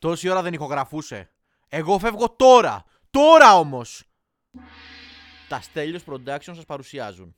Τόση 0.00 0.28
ώρα 0.28 0.42
δεν 0.42 0.52
ηχογραφούσε. 0.52 1.30
Εγώ 1.68 1.98
φεύγω 1.98 2.30
τώρα. 2.36 2.84
Τώρα 3.10 3.58
όμως. 3.58 4.04
Τα 5.48 5.60
Στέλιος 5.60 6.02
Production 6.06 6.40
σας 6.40 6.64
παρουσιάζουν. 6.64 7.34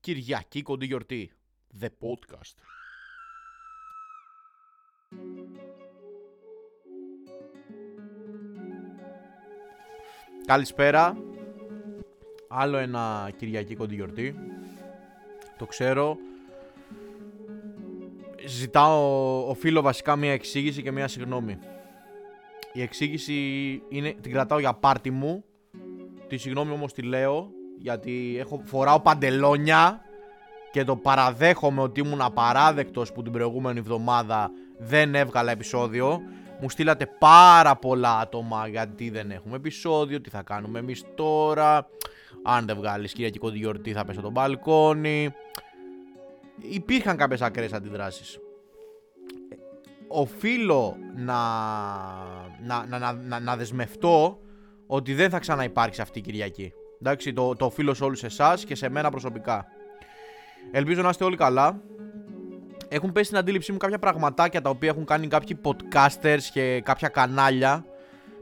Κυριακή 0.00 0.62
κοντή 0.62 0.86
γιορτή. 0.86 1.32
The 1.80 1.86
Podcast. 1.86 2.54
Καλησπέρα. 10.46 11.16
Άλλο 12.48 12.76
ένα 12.76 13.30
Κυριακή 13.36 13.74
κοντή 13.74 13.94
γιορτή. 13.94 14.34
Το 15.58 15.66
ξέρω. 15.66 16.16
Ζητάω, 18.46 19.48
οφείλω 19.48 19.80
βασικά 19.80 20.16
μια 20.16 20.32
εξήγηση 20.32 20.82
και 20.82 20.90
μια 20.90 21.08
συγγνώμη. 21.08 21.58
Η 22.76 22.82
εξήγηση 22.82 23.34
είναι, 23.88 24.14
την 24.20 24.32
κρατάω 24.32 24.58
για 24.58 24.74
πάρτι 24.74 25.10
μου. 25.10 25.44
Τη 26.28 26.36
συγγνώμη 26.36 26.72
όμως 26.72 26.92
τη 26.92 27.02
λέω 27.02 27.50
γιατί 27.78 28.36
έχω, 28.38 28.60
φοράω 28.64 29.00
παντελόνια 29.00 30.00
και 30.72 30.84
το 30.84 30.96
παραδέχομαι 30.96 31.80
ότι 31.82 32.00
ήμουν 32.00 32.20
απαράδεκτος 32.20 33.12
που 33.12 33.22
την 33.22 33.32
προηγούμενη 33.32 33.78
εβδομάδα 33.78 34.50
δεν 34.78 35.14
έβγαλα 35.14 35.50
επεισόδιο. 35.50 36.20
Μου 36.60 36.70
στείλατε 36.70 37.06
πάρα 37.18 37.76
πολλά 37.76 38.18
άτομα 38.18 38.68
γιατί 38.68 39.10
δεν 39.10 39.30
έχουμε 39.30 39.56
επεισόδιο, 39.56 40.20
τι 40.20 40.30
θα 40.30 40.42
κάνουμε 40.42 40.78
εμείς 40.78 41.04
τώρα. 41.14 41.88
Αν 42.42 42.66
δεν 42.66 42.76
βγάλεις 42.76 43.12
Κυριακή 43.12 43.38
γιορτή 43.52 43.92
θα 43.92 44.04
πέσω 44.04 44.20
το 44.20 44.30
μπαλκόνι. 44.30 45.34
Υπήρχαν 46.58 47.16
κάποιες 47.16 47.42
ακραίες 47.42 47.72
αντιδράσεις. 47.72 48.38
Οφείλω 50.08 50.96
να, 51.14 51.34
να, 52.62 52.86
να, 52.86 53.12
να, 53.12 53.40
να 53.40 53.56
δεσμευτώ 53.56 54.40
ότι 54.86 55.14
δεν 55.14 55.30
θα 55.30 55.38
ξαναυπάρξει 55.38 56.00
αυτή 56.00 56.18
η 56.18 56.22
Κυριακή. 56.22 56.72
Εντάξει, 57.00 57.32
το, 57.32 57.56
το 57.56 57.64
οφείλω 57.64 57.94
σε 57.94 58.04
όλους 58.04 58.24
εσάς 58.24 58.64
και 58.64 58.74
σε 58.74 58.88
μένα 58.88 59.10
προσωπικά. 59.10 59.66
Ελπίζω 60.70 61.02
να 61.02 61.08
είστε 61.08 61.24
όλοι 61.24 61.36
καλά. 61.36 61.80
Έχουν 62.88 63.12
πέσει 63.12 63.26
στην 63.26 63.38
αντίληψή 63.38 63.72
μου 63.72 63.78
κάποια 63.78 63.98
πραγματάκια 63.98 64.60
τα 64.60 64.70
οποία 64.70 64.88
έχουν 64.88 65.04
κάνει 65.04 65.28
κάποιοι 65.28 65.60
podcasters 65.62 66.42
και 66.52 66.80
κάποια 66.84 67.08
κανάλια 67.08 67.84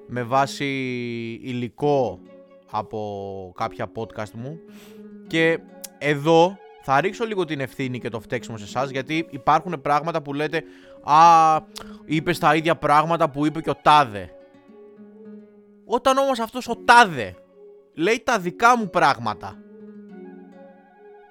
με 0.06 0.22
βάση 0.22 0.64
υλικό 1.42 2.20
από 2.70 3.52
κάποια 3.56 3.90
podcast 3.94 4.30
μου 4.32 4.58
και 5.26 5.58
εδώ 5.98 6.56
θα 6.82 7.00
ρίξω 7.00 7.24
λίγο 7.24 7.44
την 7.44 7.60
ευθύνη 7.60 7.98
και 7.98 8.08
το 8.08 8.20
φταίξιμο 8.20 8.56
σε 8.56 8.64
εσάς 8.64 8.90
γιατί 8.90 9.26
υπάρχουν 9.30 9.80
πράγματα 9.80 10.22
που 10.22 10.32
λέτε 10.34 10.62
Α, 11.04 11.60
είπες 12.04 12.38
τα 12.38 12.54
ίδια 12.54 12.76
πράγματα 12.76 13.30
που 13.30 13.46
είπε 13.46 13.60
και 13.60 13.70
ο 13.70 13.76
Τάδε. 13.82 14.30
Όταν 15.84 16.18
όμως 16.18 16.38
αυτός 16.38 16.68
ο 16.68 16.76
Τάδε 16.76 17.36
λέει 17.94 18.22
τα 18.24 18.38
δικά 18.38 18.78
μου 18.78 18.90
πράγματα 18.90 19.58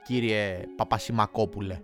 κύριε 0.04 0.60
Παπασημακόπουλε 0.76 1.80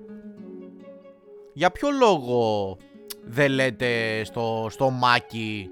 για 1.59 1.71
ποιο 1.71 1.89
λόγο 1.91 2.77
δεν 3.23 3.51
λέτε 3.51 4.23
στο, 4.23 4.67
στο 4.69 4.89
Μάκη 4.89 5.69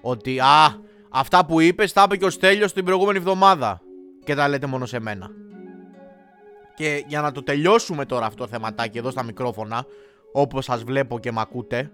ότι 0.00 0.38
α, 0.40 0.80
αυτά 1.08 1.46
που 1.46 1.60
είπες 1.60 1.92
τα 1.92 2.02
είπε 2.04 2.16
και 2.16 2.24
ο 2.24 2.30
Στέλιος 2.30 2.72
την 2.72 2.84
προηγούμενη 2.84 3.18
εβδομάδα 3.18 3.80
και 4.24 4.34
τα 4.34 4.48
λέτε 4.48 4.66
μόνο 4.66 4.86
σε 4.86 5.00
μένα. 5.00 5.30
Και 6.74 7.04
για 7.06 7.20
να 7.20 7.32
το 7.32 7.42
τελειώσουμε 7.42 8.04
τώρα 8.04 8.26
αυτό 8.26 8.44
το 8.44 8.50
θεματάκι 8.50 8.98
εδώ 8.98 9.10
στα 9.10 9.22
μικρόφωνα, 9.22 9.86
όπως 10.32 10.64
σας 10.64 10.82
βλέπω 10.82 11.18
και 11.18 11.32
μ' 11.32 11.38
ακούτε, 11.38 11.90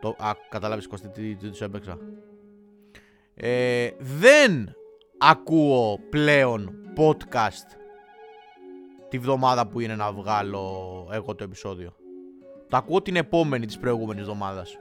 το, 0.00 0.14
α, 0.18 0.32
καταλάβεις 0.48 0.86
Κωστή 0.86 1.08
τι, 1.08 1.34
τι, 1.34 1.50
τι 1.50 1.64
έπαιξα. 1.64 1.98
Ε, 3.34 3.90
δεν 3.98 4.74
ακούω 5.18 5.98
πλέον 6.10 6.74
podcast 6.96 7.76
τη 9.08 9.18
βδομάδα 9.18 9.66
που 9.66 9.80
είναι 9.80 9.96
να 9.96 10.12
βγάλω 10.12 11.08
εγώ 11.12 11.34
το 11.34 11.44
επεισόδιο. 11.44 11.94
Το 12.68 12.76
ακούω 12.76 13.02
την 13.02 13.16
επόμενη 13.16 13.66
της 13.66 13.78
προηγούμενης 13.78 14.22
εβδομάδας. 14.22 14.76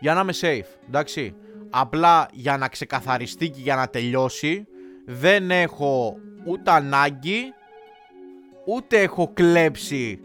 Για 0.00 0.14
να 0.14 0.20
είμαι 0.20 0.32
safe, 0.40 0.78
εντάξει. 0.88 1.34
Απλά 1.70 2.28
για 2.32 2.56
να 2.56 2.68
ξεκαθαριστεί 2.68 3.50
και 3.50 3.60
για 3.60 3.76
να 3.76 3.88
τελειώσει, 3.88 4.66
δεν 5.06 5.50
έχω 5.50 6.16
ούτε 6.44 6.70
ανάγκη, 6.70 7.52
ούτε 8.66 9.00
έχω 9.00 9.30
κλέψει 9.34 10.20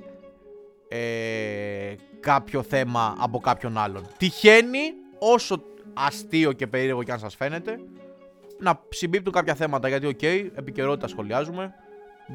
ε, 0.88 1.96
κάποιο 2.20 2.64
θέμα 2.64 3.16
από 3.20 3.40
κάποιον 3.40 3.78
άλλον. 3.78 4.08
Τυχαίνει, 4.18 4.94
όσο 5.20 5.64
αστείο 5.94 6.52
και 6.52 6.68
περίεργο 6.68 7.04
και 7.04 7.12
αν 7.12 7.20
σας 7.20 7.36
φαίνεται, 7.36 7.80
να 8.60 8.82
συμπίπτουν 8.90 9.34
κάποια 9.34 9.56
θέματα, 9.56 9.88
γιατί 9.88 10.06
OK, 10.06 10.20
okay, 10.22 10.50
επικαιρότητα 10.56 11.08
σχολιάζουμε, 11.08 11.74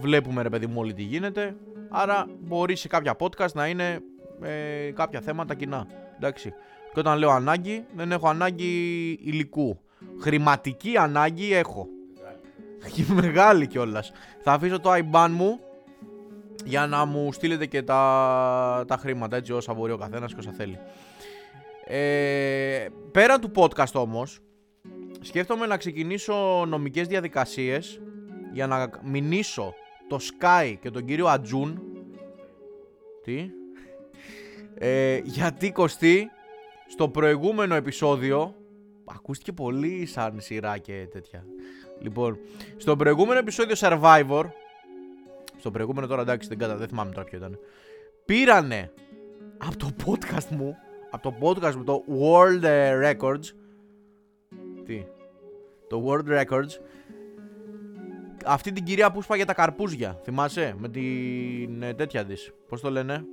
βλέπουμε 0.00 0.42
ρε 0.42 0.48
παιδί 0.48 0.66
μου 0.66 0.74
όλοι 0.76 0.94
τι 0.94 1.02
γίνεται. 1.02 1.56
Άρα 1.88 2.26
μπορεί 2.40 2.76
σε 2.76 2.88
κάποια 2.88 3.16
podcast 3.18 3.52
να 3.52 3.66
είναι 3.66 4.00
ε, 4.42 4.90
κάποια 4.94 5.20
θέματα 5.20 5.54
κοινά. 5.54 5.86
Εντάξει. 6.16 6.54
Και 6.92 6.98
όταν 7.00 7.19
λέω 7.19 7.30
ανάγκη, 7.30 7.84
δεν 7.94 8.12
έχω 8.12 8.28
ανάγκη 8.28 9.10
υλικού. 9.22 9.80
Χρηματική 10.20 10.96
ανάγκη 10.96 11.54
έχω. 11.54 11.88
Μεγάλη 13.22 13.66
κιόλας. 13.66 14.12
Θα 14.42 14.52
αφήσω 14.52 14.80
το 14.80 14.90
IBAN 14.92 15.28
μου 15.30 15.60
για 16.64 16.86
να 16.86 17.04
μου 17.04 17.32
στείλετε 17.32 17.66
και 17.66 17.82
τα, 17.82 18.84
τα 18.86 18.96
χρήματα 18.96 19.36
έτσι 19.36 19.52
όσα 19.52 19.74
μπορεί 19.74 19.92
ο 19.92 19.96
καθένας 19.96 20.32
και 20.32 20.38
όσα 20.40 20.52
θέλει. 20.52 20.78
Ε, 21.84 22.86
πέραν 23.12 23.40
του 23.40 23.50
podcast 23.54 23.92
όμως 23.92 24.40
σκέφτομαι 25.20 25.66
να 25.66 25.76
ξεκινήσω 25.76 26.64
νομικές 26.68 27.06
διαδικασίες 27.06 28.00
για 28.52 28.66
να 28.66 28.90
μηνύσω 29.02 29.74
το 30.08 30.18
Sky 30.20 30.74
και 30.80 30.90
τον 30.90 31.04
κύριο 31.04 31.26
Ατζούν. 31.26 31.82
Τι; 33.24 33.50
Ε, 34.74 35.20
γιατί 35.24 35.72
Κωστή 35.72 36.30
στο 36.86 37.08
προηγούμενο 37.08 37.74
επεισόδιο 37.74 38.54
ακούστηκε 39.04 39.52
πολύ 39.52 40.06
σαν 40.06 40.40
σειρά 40.40 40.78
και 40.78 41.08
τέτοια. 41.10 41.44
Λοιπόν, 42.00 42.38
στο 42.76 42.96
προηγούμενο 42.96 43.38
επεισόδιο 43.38 43.74
Survivor 43.78 44.44
στο 45.62 45.70
προηγούμενο 45.70 46.06
τώρα 46.06 46.22
εντάξει 46.22 46.48
δεν, 46.48 46.58
κατα... 46.58 46.76
δεν 46.76 46.88
θυμάμαι 46.88 47.10
τώρα 47.10 47.24
ποιο 47.24 47.38
ήταν 47.38 47.58
πήρανε 48.24 48.92
από 49.58 49.76
το 49.76 49.90
podcast 50.06 50.48
μου 50.48 50.76
από 51.10 51.30
το 51.30 51.46
podcast 51.46 51.74
μου 51.74 51.84
το 51.84 52.02
World 52.20 52.64
Records 53.04 53.44
τι; 54.84 55.04
Το 55.88 56.04
World 56.06 56.40
Records 56.40 56.70
αυτή 58.46 58.72
την 58.72 58.84
κυρία 58.84 59.12
που 59.12 59.22
σπάγε 59.22 59.44
τα 59.44 59.54
καρπούζια. 59.54 60.20
Θυμάσαι, 60.22 60.74
με 60.78 60.88
την 60.88 61.82
ε, 61.82 61.94
τέτοια 61.94 62.24
της. 62.24 62.52
Πώς 62.68 62.80
το 62.80 62.90
λένε, 62.90 63.24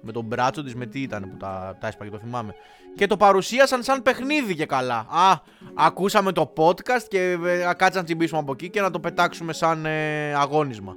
με 0.00 0.12
τον 0.12 0.24
μπράτσο 0.24 0.62
της, 0.62 0.74
με 0.74 0.86
τι 0.86 1.00
ήταν 1.00 1.22
που 1.30 1.36
τα, 1.36 1.76
τα 1.80 1.86
έσπαγε, 1.86 2.10
το 2.10 2.18
θυμάμαι. 2.18 2.54
Και 2.94 3.06
το 3.06 3.16
παρουσίασαν 3.16 3.82
σαν 3.82 4.02
παιχνίδι 4.02 4.54
και 4.54 4.66
καλά. 4.66 4.98
Α, 4.98 5.40
ακούσαμε 5.74 6.32
το 6.32 6.52
podcast 6.56 7.06
και 7.08 7.38
ε, 7.46 7.72
κάτσε 7.76 7.98
να 7.98 8.04
τσιμπήσουμε 8.04 8.40
από 8.40 8.52
εκεί 8.52 8.70
και 8.70 8.80
να 8.80 8.90
το 8.90 9.00
πετάξουμε 9.00 9.52
σαν 9.52 9.86
ε, 9.86 10.34
αγώνισμα. 10.34 10.96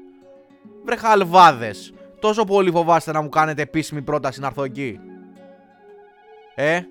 Βρε 0.86 0.96
χαλβάδες. 0.96 1.94
Τόσο 2.20 2.44
πολύ 2.44 2.72
φοβάστε 2.72 3.12
να 3.12 3.22
μου 3.22 3.30
κάνετε 3.30 3.62
επίσημη 3.62 4.02
πρόταση 4.02 4.40
να 4.40 4.48
έρθω 4.48 4.64
εκεί. 4.64 5.00
Ε, 6.56 6.82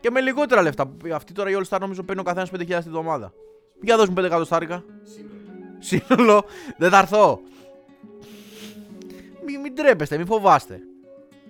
και 0.00 0.10
με 0.10 0.20
λιγότερα 0.20 0.62
λεφτά. 0.62 0.92
Αυτή 1.12 1.32
τώρα 1.32 1.50
η 1.50 1.54
All 1.58 1.68
Star 1.68 1.80
νομίζω 1.80 2.02
παίρνει 2.02 2.20
ο 2.20 2.24
καθένας 2.24 2.50
5.000 2.52 2.66
τη 2.66 2.74
εβδομάδα. 2.74 3.32
Για 3.80 3.96
δώσ' 3.96 4.08
μου 4.08 4.14
5 4.18 4.24
εκατοστάρικα 4.24 4.84
σύνολο 5.78 6.44
δεν 6.76 6.90
θα 6.90 6.98
έρθω. 6.98 7.40
Μην, 9.46 9.60
μην 9.60 9.74
τρέπεστε, 9.74 10.16
μην 10.16 10.26
φοβάστε. 10.26 10.80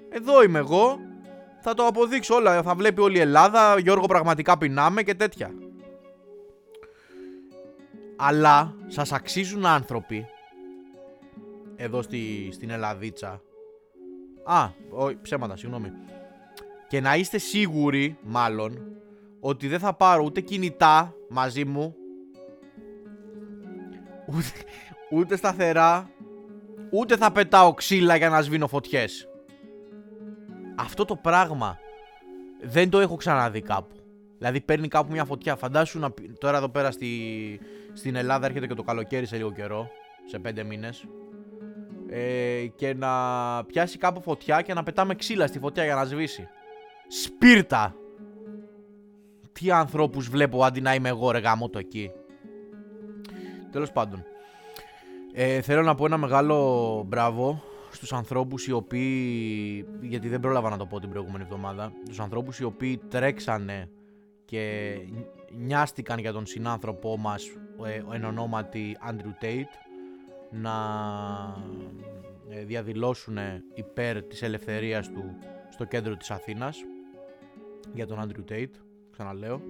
Εδώ 0.08 0.42
είμαι 0.42 0.58
εγώ. 0.58 0.98
Θα 1.60 1.74
το 1.74 1.86
αποδείξω 1.86 2.34
όλα. 2.34 2.62
Θα 2.62 2.74
βλέπει 2.74 3.00
όλη 3.00 3.16
η 3.16 3.20
Ελλάδα. 3.20 3.78
Γιώργο, 3.78 4.06
πραγματικά 4.06 4.58
πεινάμε 4.58 5.02
και 5.02 5.14
τέτοια. 5.14 5.50
Αλλά 8.16 8.74
σας 8.86 9.12
αξίζουν 9.12 9.66
άνθρωποι 9.66 10.26
εδώ 11.76 12.02
στη, 12.02 12.48
στην 12.52 12.70
Ελλαδίτσα. 12.70 13.42
Α, 14.44 14.68
όχι, 14.90 15.18
ψέματα, 15.22 15.56
συγγνώμη. 15.56 15.92
Και 16.88 17.00
να 17.00 17.16
είστε 17.16 17.38
σίγουροι, 17.38 18.18
μάλλον, 18.22 18.78
ότι 19.40 19.68
δεν 19.68 19.78
θα 19.78 19.94
πάρω 19.94 20.22
ούτε 20.24 20.40
κινητά 20.40 21.14
μαζί 21.28 21.64
μου, 21.64 21.94
ούτε, 24.26 24.52
ούτε 25.10 25.36
σταθερά, 25.36 26.10
ούτε 26.90 27.16
θα 27.16 27.32
πετάω 27.32 27.74
ξύλα 27.74 28.16
για 28.16 28.28
να 28.28 28.40
σβήνω 28.42 28.66
φωτιές. 28.66 29.28
Αυτό 30.78 31.04
το 31.04 31.16
πράγμα 31.16 31.78
δεν 32.60 32.90
το 32.90 32.98
έχω 33.00 33.16
ξαναδεί 33.16 33.60
κάπου. 33.60 33.96
Δηλαδή 34.38 34.60
παίρνει 34.60 34.88
κάπου 34.88 35.12
μια 35.12 35.24
φωτιά. 35.24 35.56
Φαντάσου 35.56 35.98
να, 35.98 36.14
τώρα 36.38 36.56
εδώ 36.56 36.68
πέρα 36.68 36.90
στη, 36.90 37.10
στην 37.92 38.14
Ελλάδα 38.14 38.46
έρχεται 38.46 38.66
και 38.66 38.74
το 38.74 38.82
καλοκαίρι 38.82 39.26
σε 39.26 39.36
λίγο 39.36 39.52
καιρό, 39.52 39.88
σε 40.24 40.38
πέντε 40.38 40.62
μήνες. 40.62 41.06
Ε, 42.08 42.66
και 42.74 42.94
να 42.94 43.10
πιάσει 43.64 43.98
κάπου 43.98 44.20
φωτιά 44.20 44.62
και 44.62 44.74
να 44.74 44.82
πετάμε 44.82 45.14
ξύλα 45.14 45.46
στη 45.46 45.58
φωτιά 45.58 45.84
για 45.84 45.94
να 45.94 46.04
σβήσει. 46.04 46.48
Σπίρτα. 47.08 47.94
τι 49.52 49.70
ανθρώπους 49.70 50.28
βλέπω 50.28 50.64
αντί 50.64 50.80
να 50.80 50.94
είμαι 50.94 51.08
εγώ 51.08 51.30
ρε 51.30 51.38
γάμο 51.38 51.68
το 51.68 51.78
εκεί. 51.78 52.10
Τέλος 53.70 53.92
πάντων. 53.92 54.24
Ε, 55.32 55.60
θέλω 55.60 55.82
να 55.82 55.94
πω 55.94 56.06
ένα 56.06 56.16
μεγάλο 56.16 57.04
μπράβο 57.06 57.62
στους 57.90 58.12
ανθρώπους 58.12 58.66
οι 58.66 58.72
οποίοι, 58.72 59.86
γιατί 60.00 60.28
δεν 60.28 60.40
πρόλαβα 60.40 60.70
να 60.70 60.76
το 60.76 60.86
πω 60.86 61.00
την 61.00 61.10
προηγούμενη 61.10 61.44
εβδομάδα, 61.44 61.92
τους 62.08 62.20
ανθρώπους 62.20 62.58
οι 62.58 62.64
οποίοι 62.64 63.00
τρέξανε 63.08 63.88
και 64.44 64.94
νοιάστηκαν 65.58 66.18
για 66.18 66.32
τον 66.32 66.46
συνάνθρωπό 66.46 67.16
μας 67.16 67.44
ε, 67.84 68.02
εν 68.14 68.24
ονόματι 68.24 68.96
Andrew 69.10 69.44
Tate 69.44 69.85
να 70.50 70.74
ε, 72.48 72.64
διαδηλώσουν 72.64 73.38
υπέρ 73.74 74.22
της 74.22 74.42
ελευθερίας 74.42 75.10
του 75.10 75.36
στο 75.70 75.84
κέντρο 75.84 76.16
της 76.16 76.30
Αθήνας 76.30 76.84
για 77.94 78.06
τον 78.06 78.18
Andrew 78.20 78.52
Tate, 78.52 78.70
ξαναλέω. 79.12 79.60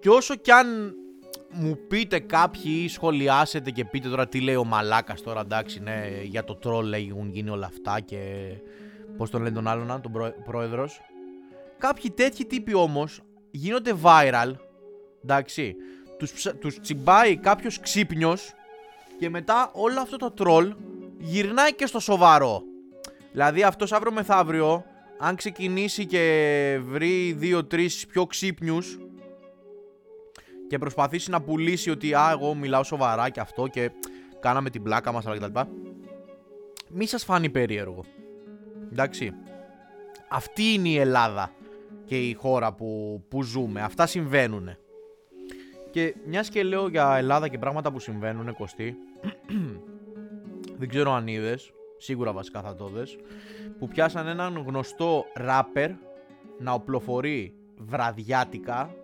Και 0.00 0.08
όσο 0.08 0.34
κι 0.34 0.50
αν 0.50 0.94
μου 1.50 1.78
πείτε 1.88 2.18
κάποιοι 2.18 2.80
ή 2.84 2.88
σχολιάσετε 2.88 3.70
και 3.70 3.84
πείτε 3.84 4.08
τώρα 4.08 4.28
τι 4.28 4.40
λέει 4.40 4.54
ο 4.54 4.64
Μαλάκας 4.64 5.22
τώρα 5.22 5.40
εντάξει 5.40 5.80
ναι 5.80 6.20
για 6.22 6.44
το 6.44 6.54
τρόλ 6.54 6.92
έχουν 6.92 7.30
γίνει 7.30 7.50
όλα 7.50 7.66
αυτά 7.66 8.00
και 8.00 8.52
πώς 9.16 9.30
τον 9.30 9.42
λένε 9.42 9.54
τον 9.54 9.68
άλλον 9.68 10.00
τον 10.00 10.12
πρόεδρος 10.44 11.00
κάποιοι 11.78 12.10
τέτοιοι 12.10 12.44
τύποι 12.44 12.74
όμως 12.74 13.20
γίνονται 13.50 13.94
viral 14.02 14.52
εντάξει 15.24 15.76
τους, 16.18 16.46
τους 16.60 16.80
τσιμπάει 16.80 17.36
κάποιος 17.36 17.80
ξύπνιος 17.80 18.54
και 19.20 19.30
μετά 19.30 19.70
όλο 19.72 20.00
αυτό 20.00 20.16
το 20.16 20.30
τρόλ 20.30 20.74
γυρνάει 21.18 21.74
και 21.74 21.86
στο 21.86 22.00
σοβαρό 22.00 22.62
δηλαδή 23.32 23.62
αυτός 23.62 23.92
αύριο 23.92 24.12
μεθαύριο 24.12 24.84
αν 25.18 25.36
ξεκινήσει 25.36 26.06
και 26.06 26.80
βρει 26.82 27.32
δύο-τρεις 27.32 28.06
πιο 28.06 28.26
ξύπνιους 28.26 28.98
και 30.68 30.78
προσπαθήσει 30.78 31.30
να 31.30 31.42
πουλήσει 31.42 31.90
ότι 31.90 32.14
α, 32.14 32.28
εγώ 32.30 32.54
μιλάω 32.54 32.82
σοβαρά 32.82 33.28
και 33.28 33.40
αυτό 33.40 33.66
και 33.66 33.90
κάναμε 34.40 34.70
την 34.70 34.82
πλάκα 34.82 35.12
μας 35.12 35.26
αλλά 35.26 35.48
κτλ. 35.48 35.60
Μη 36.88 37.06
σας 37.06 37.24
φάνει 37.24 37.50
περίεργο. 37.50 38.04
Εντάξει. 38.92 39.32
Αυτή 40.28 40.62
είναι 40.62 40.88
η 40.88 40.98
Ελλάδα 40.98 41.52
και 42.04 42.28
η 42.28 42.34
χώρα 42.34 42.72
που, 42.72 43.22
που 43.28 43.42
ζούμε. 43.42 43.80
Αυτά 43.80 44.06
συμβαίνουν. 44.06 44.76
Και 45.90 46.14
μιας 46.24 46.48
και 46.48 46.62
λέω 46.62 46.88
για 46.88 47.16
Ελλάδα 47.16 47.48
και 47.48 47.58
πράγματα 47.58 47.92
που 47.92 47.98
συμβαίνουν, 47.98 48.54
Κωστή, 48.54 48.96
δεν 50.78 50.88
ξέρω 50.88 51.12
αν 51.12 51.26
είδες, 51.26 51.72
σίγουρα 51.98 52.32
βασικά 52.32 52.60
θα 52.60 52.74
το 52.74 52.86
δες, 52.86 53.18
που 53.78 53.88
πιάσαν 53.88 54.26
έναν 54.26 54.64
γνωστό 54.66 55.24
ράπερ 55.34 55.90
να 56.58 56.72
οπλοφορεί 56.72 57.54
βραδιάτικα 57.78 58.94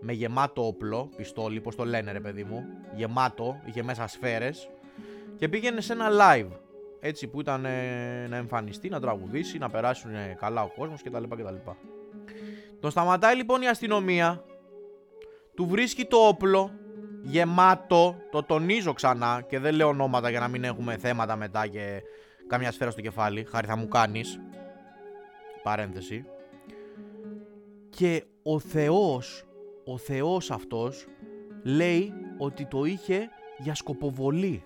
με 0.00 0.12
γεμάτο 0.12 0.66
όπλο, 0.66 1.10
πιστόλι, 1.16 1.60
πώς 1.60 1.76
το 1.76 1.84
λένε 1.84 2.12
ρε 2.12 2.20
παιδί 2.20 2.44
μου, 2.44 2.64
γεμάτο, 2.94 3.60
είχε 3.64 3.82
μέσα 3.82 4.06
σφαίρες 4.06 4.68
και 5.36 5.48
πήγαινε 5.48 5.80
σε 5.80 5.92
ένα 5.92 6.08
live, 6.10 6.48
έτσι 7.00 7.26
που 7.26 7.40
ήταν 7.40 7.64
ε, 7.64 8.26
να 8.28 8.36
εμφανιστεί, 8.36 8.88
να 8.88 9.00
τραγουδήσει, 9.00 9.58
να 9.58 9.70
περάσουν 9.70 10.10
καλά 10.38 10.62
ο 10.62 10.68
κόσμος 10.76 11.02
κτλ. 11.02 11.22
κτλ. 11.22 11.54
Τον 12.80 12.90
σταματάει 12.90 13.36
λοιπόν 13.36 13.62
η 13.62 13.68
αστυνομία, 13.68 14.44
του 15.56 15.66
βρίσκει 15.66 16.04
το 16.04 16.16
όπλο, 16.16 16.70
γεμάτο, 17.22 18.16
το 18.30 18.42
τονίζω 18.42 18.92
ξανά 18.92 19.44
και 19.48 19.58
δεν 19.58 19.74
λέω 19.74 19.88
ονόματα 19.88 20.30
για 20.30 20.40
να 20.40 20.48
μην 20.48 20.64
έχουμε 20.64 20.96
θέματα 20.96 21.36
μετά 21.36 21.66
και 21.66 22.02
καμιά 22.46 22.72
σφαίρα 22.72 22.90
στο 22.90 23.00
κεφάλι, 23.00 23.46
χάρη 23.50 23.66
θα 23.66 23.76
μου 23.76 23.88
κάνεις, 23.88 24.40
παρένθεση. 25.62 26.24
Και 27.90 28.24
ο 28.42 28.58
Θεός 28.58 29.46
ο 29.88 29.98
Θεός 29.98 30.50
αυτός 30.50 31.06
λέει 31.62 32.12
ότι 32.38 32.66
το 32.66 32.84
είχε 32.84 33.28
για 33.58 33.74
σκοποβολή. 33.74 34.62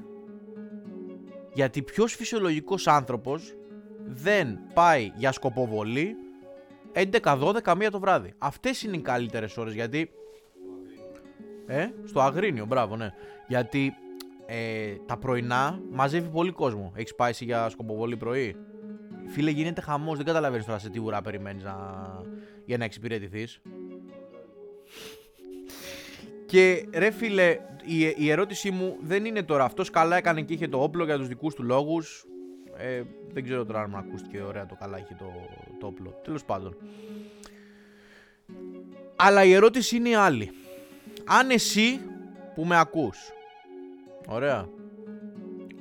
Γιατί 1.53 1.83
ποιος 1.83 2.15
φυσιολογικός 2.15 2.87
άνθρωπος 2.87 3.55
δεν 4.07 4.59
πάει 4.75 5.13
για 5.17 5.33
σκοποβολή 5.33 6.17
11-12 7.23 7.75
μία 7.77 7.91
το 7.91 8.01
βράδυ. 8.01 8.33
Αυτές 8.39 8.83
είναι 8.83 8.97
οι 8.97 9.01
καλύτερες 9.01 9.57
ώρες 9.57 9.75
γιατί... 9.75 10.11
Ε, 11.71 11.91
στο 12.05 12.21
Αγρίνιο, 12.21 12.65
μπράβο, 12.65 12.97
ναι. 12.97 13.13
Γιατί 13.49 13.95
ε, 14.47 14.95
τα 15.07 15.17
πρωινά 15.17 15.81
μαζεύει 15.91 16.29
πολύ 16.29 16.51
κόσμο. 16.51 16.93
Έχεις 16.97 17.15
πάει 17.15 17.33
για 17.39 17.69
σκοποβολή 17.69 18.17
πρωί; 18.17 18.57
Φίλε, 19.27 19.51
γίνεται 19.51 19.81
χαμός, 19.81 20.17
δεν 20.17 20.27
καταλαβαίνεις 20.27 20.67
τώρα 20.67 20.79
σε 20.79 20.91
τι 20.91 20.99
ουρά 20.99 21.23
περιμένεις 21.23 21.63
να... 21.63 21.77
για 22.65 22.77
να 22.77 22.85
εξυπηρετηθείς. 22.85 23.61
Και 26.47 26.89
ρε 26.95 27.11
φίλε, 27.11 27.59
η, 27.85 28.15
η 28.17 28.31
ερώτησή 28.31 28.71
μου 28.71 28.97
δεν 29.03 29.25
είναι 29.25 29.43
τώρα 29.43 29.65
αυτός 29.65 29.91
καλά 29.91 30.17
έκανε 30.17 30.43
και 30.43 30.53
είχε 30.53 30.69
το 30.69 30.83
όπλο 30.83 31.05
για 31.05 31.17
τους 31.17 31.29
δικούς 31.29 31.55
του 31.55 31.63
λόγους. 31.63 32.25
Ε, 32.77 33.03
δεν 33.33 33.45
ξέρω 33.45 33.65
τώρα 33.65 33.81
αν 33.81 33.91
μου 33.91 33.97
ακούστηκε 33.97 34.43
ωραία 34.43 34.67
το 34.67 34.77
καλά 34.81 34.99
είχε 34.99 35.15
το, 35.19 35.33
το 35.81 35.87
όπλο. 35.87 36.21
Τέλος 36.25 36.45
πάντων. 36.45 36.77
Αλλά 39.17 39.45
η 39.45 39.53
ερώτηση 39.53 39.97
είναι 39.97 40.09
η 40.09 40.15
άλλη. 40.15 40.51
Αν 41.25 41.51
εσύ 41.51 42.01
που 42.55 42.65
με 42.65 42.79
ακούς, 42.79 43.19
ωραία, 44.27 44.69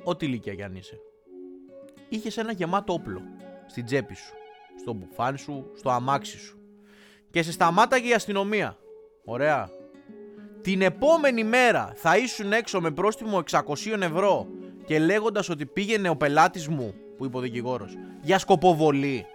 ό,τι 0.04 0.26
ηλικία 0.26 0.56
κι 0.56 0.64
αν 0.64 0.76
είσαι, 0.76 1.00
είχες 2.10 2.38
ένα 2.38 2.52
γεμάτο 2.52 2.94
όπλο 2.94 3.22
στην 3.66 3.86
τσέπη 3.86 4.16
σου, 4.16 4.34
στο 4.80 4.94
μπουφάν 4.94 5.38
σου, 5.38 5.72
στο 5.76 5.90
αμάξι 5.90 6.38
σου. 6.38 6.58
Και 7.32 7.42
σε 7.42 7.52
σταμάταγε 7.52 8.10
η 8.10 8.14
αστυνομία, 8.14 8.78
ωραία, 9.26 9.70
την 10.62 10.82
επόμενη 10.82 11.44
μέρα 11.44 11.92
θα 11.96 12.18
ήσουν 12.18 12.54
έξω 12.54 12.82
με 12.82 12.92
πρόστιμο 12.92 13.44
600 13.52 13.62
ευρώ 14.02 14.48
και 14.86 15.00
λέγοντας 15.00 15.50
ότι 15.50 15.66
πήγαινε 15.66 16.10
ο 16.10 16.16
πελάτης 16.16 16.68
μου, 16.68 16.94
που 17.18 17.26
είπε 17.26 17.38
ο 17.38 17.40
δικηγόρος, 17.40 17.94
για 18.22 18.40
σκοποβολή. 18.40 19.26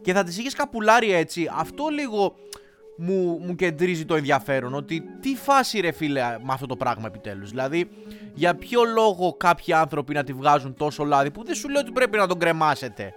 Και 0.00 0.12
θα 0.12 0.24
τις 0.24 0.38
είχες 0.38 0.54
καπουλάρει 0.54 1.12
έτσι, 1.12 1.48
αυτό 1.52 1.88
λίγο 1.88 2.34
μου, 2.96 3.38
μου 3.46 3.54
κεντρίζει 3.54 4.04
το 4.04 4.14
ενδιαφέρον 4.14 4.74
ότι 4.74 5.02
τι 5.20 5.36
φάση 5.36 5.80
ρε 5.80 5.92
φίλε 5.92 6.20
με 6.20 6.52
αυτό 6.52 6.66
το 6.66 6.76
πράγμα 6.76 7.06
επιτέλους 7.06 7.50
δηλαδή 7.50 7.88
για 8.34 8.54
ποιο 8.54 8.82
λόγο 8.84 9.32
κάποιοι 9.32 9.74
άνθρωποι 9.74 10.14
να 10.14 10.24
τη 10.24 10.32
βγάζουν 10.32 10.74
τόσο 10.74 11.04
λάδι 11.04 11.30
που 11.30 11.44
δεν 11.44 11.54
σου 11.54 11.68
λέω 11.68 11.80
ότι 11.80 11.92
πρέπει 11.92 12.16
να 12.16 12.26
τον 12.26 12.38
κρεμάσετε 12.38 13.14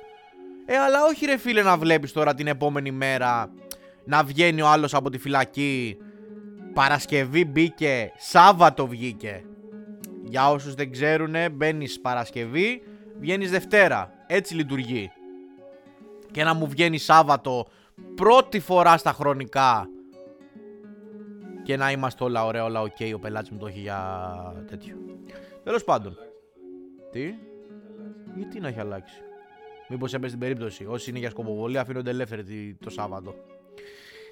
ε 0.65 0.77
αλλά 0.77 1.03
όχι 1.03 1.25
ρε 1.25 1.37
φίλε 1.37 1.61
να 1.61 1.77
βλέπεις 1.77 2.11
τώρα 2.11 2.33
την 2.33 2.47
επόμενη 2.47 2.91
μέρα 2.91 3.51
να 4.05 4.23
βγαίνει 4.23 4.61
ο 4.61 4.67
άλλος 4.67 4.93
από 4.93 5.09
τη 5.09 5.17
φυλακή 5.17 5.97
Παρασκευή 6.75 7.45
μπήκε, 7.45 8.11
Σάββατο 8.17 8.87
βγήκε. 8.87 9.43
Για 10.23 10.49
όσους 10.49 10.73
δεν 10.73 10.91
ξέρουνε, 10.91 11.49
μπαίνεις 11.49 12.01
Παρασκευή, 12.01 12.81
βγαίνεις 13.19 13.51
Δευτέρα. 13.51 14.11
Έτσι 14.27 14.55
λειτουργεί. 14.55 15.11
Και 16.31 16.43
να 16.43 16.53
μου 16.53 16.67
βγαίνει 16.67 16.97
Σάββατο 16.97 17.67
πρώτη 18.15 18.59
φορά 18.59 18.97
στα 18.97 19.11
χρονικά 19.11 19.89
και 21.63 21.77
να 21.77 21.91
είμαστε 21.91 22.23
όλα 22.23 22.45
ωραία, 22.45 22.63
όλα 22.63 22.81
OK. 22.81 22.95
Okay, 22.99 23.11
ο 23.15 23.19
πελάτης 23.19 23.49
μου 23.49 23.57
το 23.57 23.67
έχει 23.67 23.79
για 23.79 24.63
τέτοιο. 24.67 24.95
Τέλος 25.63 25.83
πάντων. 25.83 26.17
Τι; 27.11 27.33
Γιατί 28.35 28.59
να 28.59 28.67
έχει 28.67 28.79
αλλάξει; 28.79 29.21
Μήπως 29.89 30.13
έπεσε 30.13 30.31
την 30.31 30.39
περίπτωση. 30.39 30.85
Όσοι 30.85 31.09
είναι 31.09 31.19
για 31.19 31.29
σκοποβολή 31.29 31.77
αφήνονται 31.77 32.09
ελεύθεροι 32.09 32.77
το 32.83 32.89
Σάββατο. 32.89 33.35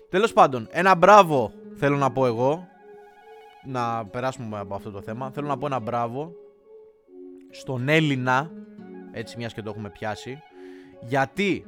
Τέλος 0.10 0.34
πάντων, 0.34 0.68
ένα 0.72 0.96
μπράβο 0.96 1.54
θέλω 1.76 1.98
να 1.98 2.12
πω 2.12 2.26
εγώ. 2.26 2.68
Να 3.66 4.06
περάσουμε 4.06 4.60
από 4.60 4.76
αυτό 4.76 4.92
το 4.92 5.02
θέμα. 5.02 5.32
Θέλω 5.32 5.48
να 5.48 5.58
πω 5.58 5.66
ένα 5.66 5.80
μπράβο 5.80 6.36
στον 7.50 7.90
Έλληνα. 7.90 8.52
Έτσι, 9.12 9.38
μιας 9.38 9.54
και 9.54 9.62
το 9.62 9.70
έχουμε 9.70 9.90
πιάσει. 9.90 10.42
Γιατί 11.02 11.66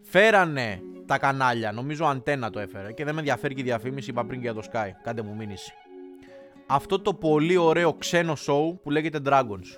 φέρανε 0.00 0.82
τα 1.10 1.18
κανάλια. 1.18 1.72
Νομίζω 1.72 2.04
Αντέννα 2.04 2.50
το 2.50 2.58
έφερε. 2.58 2.92
Και 2.92 3.04
δεν 3.04 3.14
με 3.14 3.20
ενδιαφέρει 3.20 3.54
και 3.54 3.60
η 3.60 3.64
διαφήμιση. 3.64 4.10
Είπα 4.10 4.24
πριν 4.24 4.40
και 4.40 4.50
για 4.50 4.54
το 4.54 4.68
ΣΚΑΪ. 4.72 4.88
Κάντε 5.02 5.22
μου 5.22 5.34
μήνυση. 5.34 5.72
Αυτό 6.66 7.00
το 7.00 7.14
πολύ 7.14 7.56
ωραίο 7.56 7.94
ξένο 7.94 8.32
show 8.46 8.78
που 8.82 8.90
λέγεται 8.90 9.18
Dragons. 9.26 9.68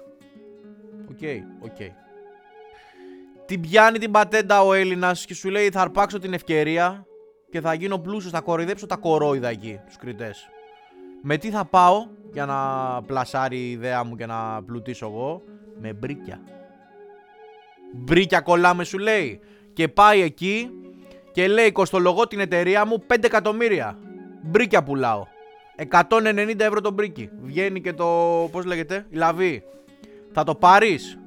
OK, 1.10 1.18
okay, 1.20 1.38
OK. 1.60 1.70
Okay. 1.78 1.90
Την 3.46 3.60
πιάνει 3.60 3.98
την 3.98 4.10
πατέντα 4.10 4.62
ο 4.62 4.72
Έλληνας 4.72 5.24
και 5.24 5.34
σου 5.34 5.50
λέει 5.50 5.70
θα 5.70 5.80
αρπάξω 5.80 6.18
την 6.18 6.32
ευκαιρία 6.32 7.06
και 7.50 7.60
θα 7.60 7.74
γίνω 7.74 7.98
πλούσιος, 7.98 8.32
θα 8.32 8.40
κοροϊδέψω 8.40 8.86
τα 8.86 8.96
κορόιδα 8.96 9.48
εκεί, 9.48 9.80
τους 9.86 9.96
κριτές. 9.96 10.48
Με 11.22 11.36
τι 11.36 11.50
θα 11.50 11.64
πάω 11.64 12.06
για 12.32 12.46
να 12.46 12.58
πλασάρει 13.02 13.58
η 13.58 13.70
ιδέα 13.70 14.04
μου 14.04 14.16
και 14.16 14.26
να 14.26 14.62
πλουτίσω 14.62 15.06
εγώ, 15.06 15.42
με 15.80 15.92
μπρίκια. 15.92 16.40
Μπρίκια 17.92 18.40
κολλάμε 18.40 18.84
σου 18.84 18.98
λέει. 18.98 19.40
Και 19.72 19.88
πάει 19.88 20.20
εκεί 20.20 20.70
και 21.32 21.48
λέει 21.48 21.72
κοστολογώ 21.72 22.26
την 22.26 22.40
εταιρεία 22.40 22.86
μου 22.86 23.04
5 23.08 23.24
εκατομμύρια. 23.24 23.98
Μπρίκια 24.42 24.82
πουλάω. 24.82 25.26
190 25.90 26.54
ευρώ 26.58 26.80
το 26.80 26.90
μπρίκι. 26.90 27.30
Βγαίνει 27.42 27.80
και 27.80 27.92
το, 27.92 28.06
πώς 28.52 28.64
λέγεται, 28.64 29.06
η 29.08 29.16
λαβή. 29.16 29.62
Θα 30.32 30.44
το 30.44 30.54
πάρεις. 30.54 31.18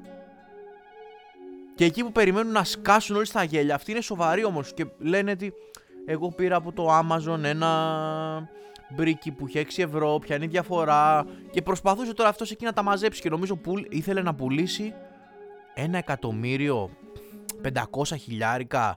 Και 1.74 1.84
εκεί 1.84 2.02
που 2.02 2.12
περιμένουν 2.12 2.52
να 2.52 2.64
σκάσουν 2.64 3.16
όλοι 3.16 3.26
στα 3.26 3.42
γέλια, 3.42 3.74
αυτοί 3.74 3.90
είναι 3.90 4.00
σοβαροί 4.00 4.44
όμως 4.44 4.74
και 4.74 4.86
λένε 4.98 5.30
ότι 5.30 5.52
Εγώ 6.08 6.30
πήρα 6.30 6.56
από 6.56 6.72
το 6.72 6.98
Amazon 6.98 7.42
ένα 7.42 8.48
μπρίκι 8.88 9.30
που 9.30 9.48
είχε 9.48 9.66
6 9.76 9.82
ευρώ, 9.82 10.18
ποια 10.18 10.36
είναι 10.36 10.44
η 10.44 10.48
διαφορά. 10.48 11.26
Και 11.50 11.62
προσπαθούσε 11.62 12.14
τώρα 12.14 12.28
αυτός 12.28 12.50
εκεί 12.50 12.64
να 12.64 12.72
τα 12.72 12.82
μαζέψει 12.82 13.20
και 13.20 13.28
νομίζω 13.28 13.56
που 13.56 13.74
ήθελε 13.88 14.22
να 14.22 14.34
πουλήσει 14.34 14.94
ένα 15.74 15.98
εκατομμύριο 15.98 16.90
500 17.62 17.72
χιλιάρικα 18.20 18.96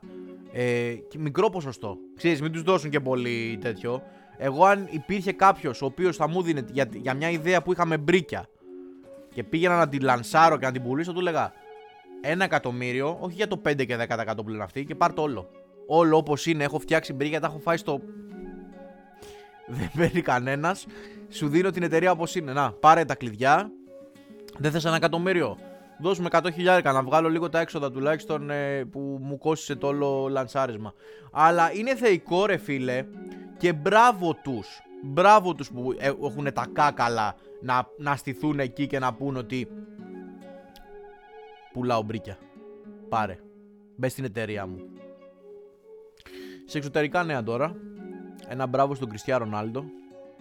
ε, 0.51 0.93
μικρό 1.17 1.49
ποσοστό. 1.49 1.97
Ξέρεις, 2.15 2.41
μην 2.41 2.51
τους 2.51 2.61
δώσουν 2.61 2.89
και 2.89 2.99
πολύ 2.99 3.57
τέτοιο. 3.61 4.03
Εγώ 4.37 4.65
αν 4.65 4.87
υπήρχε 4.89 5.31
κάποιος 5.31 5.81
ο 5.81 5.85
οποίος 5.85 6.15
θα 6.15 6.27
μου 6.27 6.41
δίνει 6.41 6.61
για, 6.71 6.89
για 6.93 7.13
μια 7.13 7.29
ιδέα 7.29 7.61
που 7.61 7.71
είχαμε 7.71 7.97
μπρίκια 7.97 8.47
και 9.33 9.43
πήγαινα 9.43 9.77
να 9.77 9.89
την 9.89 10.01
λανσάρω 10.01 10.57
και 10.57 10.65
να 10.65 10.71
την 10.71 10.83
πουλήσω, 10.83 11.13
του 11.13 11.21
λέγα 11.21 11.53
ένα 12.21 12.43
εκατομμύριο, 12.43 13.17
όχι 13.19 13.35
για 13.35 13.47
το 13.47 13.61
5 13.65 13.85
και 13.85 13.97
10% 14.09 14.37
που 14.43 14.49
λένε 14.49 14.63
αυτοί, 14.63 14.85
και 14.85 14.95
πάρ 14.95 15.13
το 15.13 15.21
όλο. 15.21 15.49
Όλο 15.87 16.17
όπως 16.17 16.45
είναι, 16.45 16.63
έχω 16.63 16.79
φτιάξει 16.79 17.13
μπρίκια, 17.13 17.39
τα 17.39 17.47
έχω 17.47 17.59
φάει 17.59 17.77
στο. 17.77 18.01
Δεν 19.67 19.91
παίρνει 19.97 20.21
κανένας. 20.21 20.85
Σου 21.29 21.47
δίνω 21.47 21.71
την 21.71 21.83
εταιρεία 21.83 22.11
όπως 22.11 22.35
είναι. 22.35 22.53
Να, 22.53 22.71
πάρε 22.71 23.05
τα 23.05 23.15
κλειδιά. 23.15 23.71
Δεν 24.57 24.71
θες 24.71 24.85
ένα 24.85 24.95
εκατομμύριο; 24.95 25.57
Δώσουμε 25.99 26.27
100 26.31 26.47
χιλιάρικα 26.53 26.91
να 26.91 27.03
βγάλω 27.03 27.29
λίγο 27.29 27.49
τα 27.49 27.59
έξοδα 27.59 27.91
τουλάχιστον 27.91 28.49
ε, 28.49 28.85
που 28.85 29.17
μου 29.21 29.37
κόστησε 29.37 29.75
το 29.75 29.87
όλο 29.87 30.27
λανσάρισμα. 30.29 30.93
Αλλά 31.31 31.73
είναι 31.73 31.95
θεϊκό 31.95 32.45
ρε 32.45 32.57
φίλε 32.57 33.05
και 33.57 33.73
μπράβο 33.73 34.33
τους. 34.33 34.81
Μπράβο 35.03 35.55
τους 35.55 35.71
που 35.71 35.95
ε, 35.97 36.11
έχουν 36.23 36.53
τα 36.53 36.67
κάκαλα 36.73 37.35
να, 37.61 37.87
να 37.97 38.15
στηθούν 38.15 38.59
εκεί 38.59 38.87
και 38.87 38.99
να 38.99 39.13
πούν 39.13 39.37
ότι 39.37 39.67
πουλάω 41.73 42.01
μπρίκια. 42.01 42.37
Πάρε. 43.09 43.37
Μπε 43.95 44.09
στην 44.09 44.23
εταιρεία 44.23 44.65
μου. 44.65 44.77
Σε 46.65 46.77
εξωτερικά 46.77 47.23
νέα 47.23 47.43
τώρα. 47.43 47.75
Ένα 48.47 48.67
μπράβο 48.67 48.95
στον 48.95 49.09
Κριστιά 49.09 49.37
Ρονάλντο. 49.37 49.83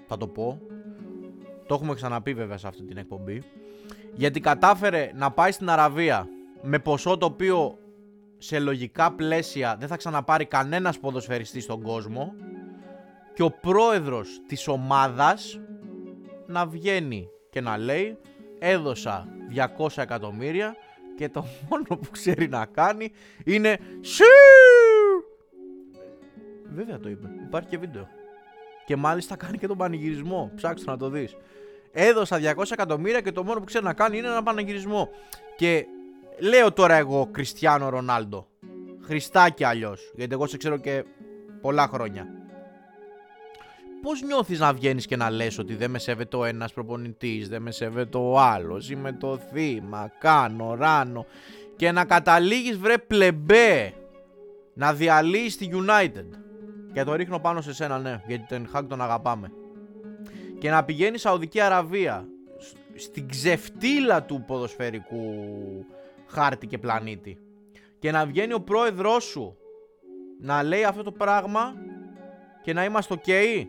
Θα 0.06 0.16
το 0.16 0.26
πω. 0.28 0.60
Το 1.68 1.74
έχουμε 1.74 1.94
ξαναπεί 1.94 2.34
βέβαια 2.34 2.58
σε 2.58 2.66
αυτή 2.66 2.82
την 2.82 2.96
εκπομπή 2.96 3.42
γιατί 4.14 4.40
κατάφερε 4.40 5.10
να 5.14 5.30
πάει 5.30 5.52
στην 5.52 5.70
Αραβία 5.70 6.28
με 6.62 6.78
ποσό 6.78 7.18
το 7.18 7.26
οποίο 7.26 7.78
σε 8.38 8.58
λογικά 8.58 9.12
πλαίσια 9.12 9.76
δεν 9.78 9.88
θα 9.88 9.96
ξαναπάρει 9.96 10.44
κανένας 10.44 10.98
ποδοσφαιριστής 10.98 11.64
στον 11.64 11.82
κόσμο 11.82 12.34
και 13.34 13.42
ο 13.42 13.50
πρόεδρος 13.50 14.40
της 14.46 14.68
ομάδας 14.68 15.60
να 16.46 16.66
βγαίνει 16.66 17.28
και 17.50 17.60
να 17.60 17.78
λέει 17.78 18.18
έδωσα 18.58 19.28
200 19.78 19.88
εκατομμύρια 19.96 20.76
και 21.16 21.28
το 21.28 21.44
μόνο 21.68 21.84
που 21.84 22.10
ξέρει 22.10 22.48
να 22.48 22.66
κάνει 22.66 23.12
είναι 23.44 23.78
ΣΥ! 24.00 24.24
Βέβαια 26.74 26.98
το 26.98 27.08
είπε. 27.08 27.28
Υπάρχει 27.46 27.68
και 27.68 27.78
βίντεο. 27.78 28.08
Και 28.88 28.96
μάλιστα 28.96 29.36
κάνει 29.36 29.58
και 29.58 29.66
τον 29.66 29.76
πανηγυρισμό. 29.76 30.52
Ψάξτε 30.54 30.90
να 30.90 30.96
το 30.96 31.08
δεις 31.08 31.36
έδωσα 31.92 32.38
200 32.56 32.62
εκατομμύρια 32.70 33.20
και 33.20 33.32
το 33.32 33.44
μόνο 33.44 33.58
που 33.58 33.64
ξέρει 33.64 33.84
να 33.84 33.92
κάνει 33.92 34.18
είναι 34.18 34.26
ένα 34.26 34.42
πανεγυρισμό. 34.42 35.08
Και 35.56 35.86
λέω 36.38 36.72
τώρα 36.72 36.94
εγώ 36.94 37.28
Κριστιανό 37.32 37.88
Ρονάλντο. 37.88 38.46
Χριστάκι 39.00 39.64
αλλιώς. 39.64 40.12
Γιατί 40.14 40.34
εγώ 40.34 40.46
σε 40.46 40.56
ξέρω 40.56 40.76
και 40.76 41.04
πολλά 41.60 41.88
χρόνια. 41.88 42.26
Πώς 44.02 44.22
νιώθεις 44.22 44.58
να 44.58 44.72
βγαίνεις 44.72 45.06
και 45.06 45.16
να 45.16 45.30
λες 45.30 45.58
ότι 45.58 45.74
δεν 45.74 45.90
με 45.90 45.98
σέβεται 45.98 46.36
ο 46.36 46.44
ένας 46.44 46.72
προπονητής, 46.72 47.48
δεν 47.48 47.62
με 47.62 47.70
σέβεται 47.70 48.18
ο 48.18 48.40
άλλος, 48.40 48.90
είμαι 48.90 49.12
το 49.12 49.38
θύμα, 49.52 50.12
κάνω, 50.18 50.74
ράνω. 50.74 51.26
Και 51.76 51.92
να 51.92 52.04
καταλήγεις 52.04 52.76
βρε 52.76 52.98
πλεμπέ 52.98 53.92
να 54.74 54.92
διαλύεις 54.92 55.56
τη 55.56 55.68
United. 55.72 56.26
Και 56.92 57.04
το 57.04 57.14
ρίχνω 57.14 57.38
πάνω 57.38 57.60
σε 57.60 57.74
σένα, 57.74 57.98
ναι, 57.98 58.22
γιατί 58.26 58.46
τον 58.48 58.68
Χάκ 58.68 58.86
τον 58.86 59.02
αγαπάμε. 59.02 59.52
Και 60.58 60.70
να 60.70 60.84
πηγαίνει 60.84 61.18
Σαουδική 61.18 61.60
Αραβία 61.60 62.28
στην 62.94 63.28
ξεφτύλα 63.28 64.22
του 64.22 64.44
ποδοσφαιρικού 64.46 65.34
χάρτη 66.26 66.66
και 66.66 66.78
πλανήτη 66.78 67.38
και 67.98 68.10
να 68.10 68.26
βγαίνει 68.26 68.52
ο 68.52 68.60
πρόεδρός 68.60 69.24
σου 69.24 69.56
να 70.40 70.62
λέει 70.62 70.84
αυτό 70.84 71.02
το 71.02 71.12
πράγμα 71.12 71.74
και 72.62 72.72
να 72.72 72.84
είμαστε 72.84 73.14
ok. 73.14 73.64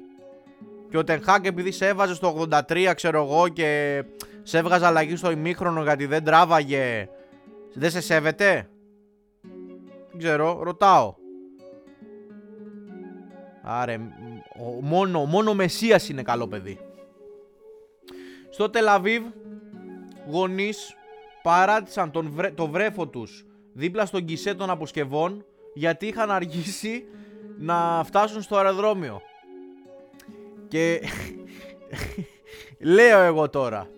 Και 0.90 0.98
ο 0.98 1.04
Τενχάκ 1.04 1.46
επειδή 1.46 1.72
σε 1.72 1.88
έβαζε 1.88 2.14
στο 2.14 2.48
83 2.50 2.92
ξέρω 2.96 3.24
εγώ 3.24 3.48
και 3.48 4.04
σε 4.44 4.58
έβγαζε 4.58 4.86
αλλαγή 4.86 5.16
στο 5.16 5.32
ημίχρονο 5.32 5.84
γιατί 5.84 6.06
δεν 6.06 6.24
τράβαγε 6.24 7.10
δεν 7.74 7.92
σε 7.92 8.02
σέβεται 8.02 8.70
δεν 10.10 10.18
ξέρω 10.18 10.64
ρωτάω 10.64 11.16
Άρε, 13.72 14.00
μόνο, 14.82 15.26
μόνο 15.26 15.50
ο 15.50 15.54
Μεσσίας 15.54 16.10
είναι 16.10 16.22
καλό 16.22 16.48
παιδί. 16.48 16.80
Στο 18.50 18.70
Τελαβίβ, 18.70 19.24
γονείς 20.30 20.96
παράτησαν 21.44 22.12
τον 22.12 22.54
το 22.56 22.68
βρέφο 22.68 23.08
τους 23.08 23.46
δίπλα 23.74 24.06
στον 24.06 24.26
κισέ 24.26 24.54
των 24.54 24.70
αποσκευών 24.70 25.46
γιατί 25.74 26.08
είχαν 26.08 26.32
αργήσει 26.32 27.06
να 27.58 28.04
φτάσουν 28.06 28.42
στο 28.42 28.58
αεροδρόμιο. 28.58 29.22
Και 30.68 31.02
λέω 32.96 33.20
εγώ 33.20 33.50
τώρα, 33.50 33.90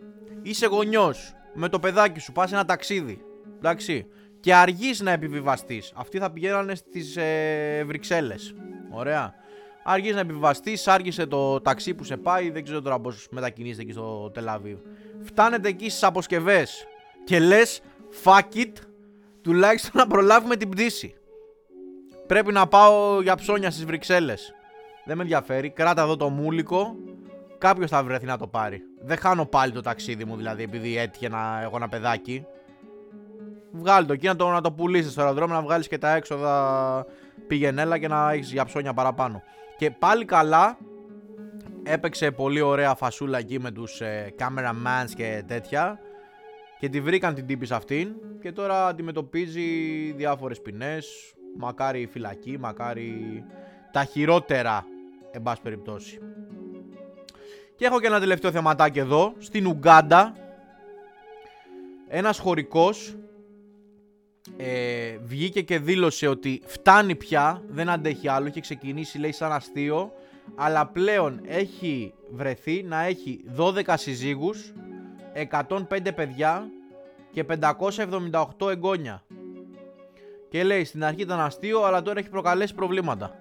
είσαι 0.41 0.65
γονιός 0.65 1.33
με 1.53 1.69
το 1.69 1.79
παιδάκι 1.79 2.19
σου, 2.19 2.31
πας 2.31 2.51
ένα 2.51 2.65
ταξίδι, 2.65 3.21
εντάξει, 3.57 4.05
και 4.39 4.55
αργείς 4.55 5.01
να 5.01 5.11
επιβιβαστείς. 5.11 5.91
Αυτοί 5.95 6.17
θα 6.17 6.31
πηγαίνανε 6.31 6.75
στις 6.75 7.17
ε, 7.17 7.83
Βρυξέλλες. 7.85 8.55
Ωραία. 8.91 9.40
Αργείς 9.83 10.13
να 10.13 10.19
επιβαστείς, 10.19 10.87
άργησε 10.87 11.25
το 11.25 11.61
ταξί 11.61 11.93
που 11.93 12.03
σε 12.03 12.17
πάει, 12.17 12.49
δεν 12.49 12.63
ξέρω 12.63 12.81
τώρα 12.81 12.99
πώς 12.99 13.27
μετακινήσετε 13.31 13.81
εκεί 13.81 13.91
στο 13.91 14.31
Τελαβίβ. 14.33 14.77
Φτάνετε 15.21 15.69
εκεί 15.69 15.89
στις 15.89 16.03
αποσκευές 16.03 16.87
και 17.23 17.39
λες, 17.39 17.81
fuck 18.23 18.55
it, 18.55 18.71
τουλάχιστον 19.41 19.91
να 19.93 20.07
προλάβουμε 20.07 20.55
την 20.55 20.69
πτήση. 20.69 21.15
Πρέπει 22.27 22.51
να 22.51 22.67
πάω 22.67 23.21
για 23.21 23.35
ψώνια 23.35 23.71
στις 23.71 23.85
Βρυξέλλες. 23.85 24.53
Δεν 25.05 25.17
με 25.17 25.23
ενδιαφέρει, 25.23 25.69
κράτα 25.69 26.01
εδώ 26.01 26.17
το 26.17 26.29
μούλικο. 26.29 26.95
Κάποιος 27.57 27.89
θα 27.89 28.03
βρεθεί 28.03 28.25
να 28.25 28.37
το 28.37 28.47
πάρει. 28.47 28.81
Δεν 29.03 29.17
χάνω 29.17 29.45
πάλι 29.45 29.71
το 29.71 29.81
ταξίδι 29.81 30.25
μου 30.25 30.35
δηλαδή 30.35 30.63
επειδή 30.63 30.97
έτυχε 30.97 31.29
να 31.29 31.61
έχω 31.61 31.75
ένα 31.75 31.89
παιδάκι. 31.89 32.45
Βγάλει 33.71 34.05
το 34.05 34.13
εκεί 34.13 34.27
να 34.27 34.35
το, 34.35 34.49
να 34.49 34.61
το 34.61 34.71
πουλήσεις 34.71 35.11
στο 35.11 35.21
αεροδρόμιο, 35.21 35.55
να 35.55 35.61
βγάλεις 35.61 35.87
και 35.87 35.97
τα 35.97 36.15
έξοδα 36.15 37.05
πηγενέλα 37.47 37.97
και 37.97 38.07
να 38.07 38.31
έχεις 38.31 38.51
για 38.51 38.65
ψώνια 38.65 38.93
παραπάνω. 38.93 39.43
Και 39.81 39.91
πάλι 39.91 40.25
καλά. 40.25 40.77
Έπαιξε 41.83 42.31
πολύ 42.31 42.61
ωραία 42.61 42.95
φασούλα 42.95 43.37
εκεί 43.37 43.59
με 43.59 43.71
τους 43.71 44.01
ε, 44.01 44.33
cameramans 44.39 45.09
και 45.15 45.43
τέτοια. 45.47 45.99
Και 46.79 46.89
τη 46.89 47.01
βρήκαν 47.01 47.33
την 47.33 47.45
τύπη 47.45 47.65
σε 47.65 47.75
αυτήν 47.75 48.13
και 48.41 48.51
τώρα 48.51 48.87
αντιμετωπίζει 48.87 49.61
διάφορες 50.11 50.61
ποινές. 50.61 51.33
Μακάρι 51.57 52.05
φυλακή, 52.11 52.57
μακάρι 52.59 53.43
τα 53.91 54.03
χειρότερα 54.03 54.85
εν 55.31 55.41
πάση 55.41 55.61
περιπτώσει. 55.61 56.19
Και 57.75 57.85
έχω 57.85 57.99
και 57.99 58.07
ένα 58.07 58.19
τελευταίο 58.19 58.51
θεματάκι 58.51 58.99
εδώ, 58.99 59.33
στην 59.37 59.67
Ουγκάντα. 59.67 60.35
Ένας 62.07 62.39
χωρικός 62.39 63.15
ε, 64.57 65.17
βγήκε 65.23 65.61
και 65.61 65.79
δήλωσε 65.79 66.27
ότι 66.27 66.61
φτάνει 66.65 67.15
πια, 67.15 67.61
δεν 67.67 67.89
αντέχει 67.89 68.27
άλλο, 68.27 68.47
έχει 68.47 68.61
ξεκινήσει 68.61 69.17
λέει 69.19 69.31
σαν 69.31 69.51
αστείο, 69.51 70.11
αλλά 70.55 70.87
πλέον 70.87 71.41
έχει 71.45 72.13
βρεθεί 72.31 72.83
να 72.83 73.03
έχει 73.03 73.43
12 73.57 73.93
συζύγους, 73.97 74.73
105 75.67 76.15
παιδιά 76.15 76.69
και 77.31 77.45
578 78.59 78.69
εγγόνια. 78.69 79.23
Και 80.49 80.63
λέει 80.63 80.83
στην 80.83 81.03
αρχή 81.03 81.21
ήταν 81.21 81.39
αστείο, 81.39 81.83
αλλά 81.83 82.01
τώρα 82.01 82.19
έχει 82.19 82.29
προκαλέσει 82.29 82.75
προβλήματα. 82.75 83.35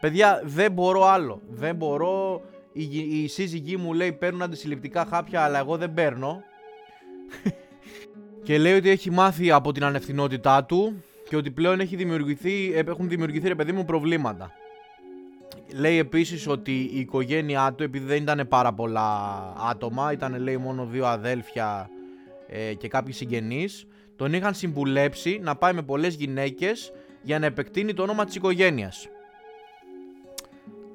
Παιδιά, 0.00 0.40
δεν 0.44 0.72
μπορώ 0.72 1.04
άλλο. 1.04 1.40
Δεν 1.48 1.76
μπορώ. 1.76 2.42
Οι, 2.72 3.22
οι 3.22 3.28
σύζυγοί 3.28 3.76
μου 3.76 3.92
λέει 3.92 4.12
παίρνουν 4.12 4.42
αντισυλληπτικά 4.42 5.04
χάπια, 5.04 5.42
αλλά 5.42 5.58
εγώ 5.58 5.76
δεν 5.76 5.94
παίρνω. 5.94 6.42
Και 8.50 8.58
λέει 8.58 8.72
ότι 8.72 8.88
έχει 8.88 9.10
μάθει 9.10 9.50
από 9.50 9.72
την 9.72 9.84
ανευθυνότητά 9.84 10.64
του 10.64 11.02
και 11.28 11.36
ότι 11.36 11.50
πλέον 11.50 11.80
έχει 11.80 11.96
δημιουργηθεί, 11.96 12.72
έχουν 12.74 13.08
δημιουργηθεί 13.08 13.48
ρε 13.48 13.54
παιδί 13.54 13.72
μου 13.72 13.84
προβλήματα. 13.84 14.52
Λέει 15.74 15.98
επίσης 15.98 16.48
ότι 16.48 16.72
η 16.92 16.98
οικογένειά 16.98 17.72
του, 17.72 17.82
επειδή 17.82 18.06
δεν 18.06 18.22
ήταν 18.22 18.46
πάρα 18.48 18.72
πολλά 18.72 19.38
άτομα, 19.70 20.12
ήταν 20.12 20.42
λέει 20.42 20.56
μόνο 20.56 20.86
δύο 20.86 21.06
αδέλφια 21.06 21.90
ε, 22.48 22.74
και 22.74 22.88
κάποιοι 22.88 23.12
συγγενείς, 23.12 23.86
τον 24.16 24.32
είχαν 24.32 24.54
συμβουλέψει 24.54 25.40
να 25.42 25.56
πάει 25.56 25.72
με 25.72 25.82
πολλές 25.82 26.14
γυναίκες 26.14 26.92
για 27.22 27.38
να 27.38 27.46
επεκτείνει 27.46 27.94
το 27.94 28.02
όνομα 28.02 28.24
της 28.24 28.34
οικογένειας. 28.34 29.08